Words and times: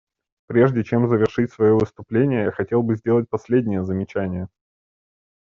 Прежде 0.47 0.83
чем 0.83 1.07
завершить 1.07 1.51
свое 1.53 1.75
выступление 1.77 2.45
я 2.45 2.51
хотел 2.51 2.81
бы 2.81 2.95
сделать 2.95 3.29
последнее 3.29 3.83
замечание. 3.83 4.49